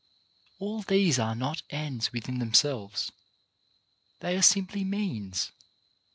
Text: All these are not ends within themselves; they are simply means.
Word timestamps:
All 0.57 0.81
these 0.81 1.19
are 1.19 1.35
not 1.35 1.61
ends 1.69 2.11
within 2.11 2.39
themselves; 2.39 3.11
they 4.19 4.35
are 4.35 4.41
simply 4.41 4.83
means. 4.83 5.51